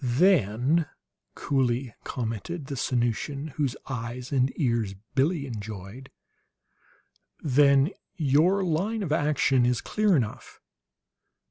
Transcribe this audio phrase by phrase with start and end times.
[0.03, 0.87] "Then,"
[1.35, 6.09] coolly commented the Sanusian whose eyes and ears Billie enjoyed;
[7.41, 10.59] "then your line of action is clear enough.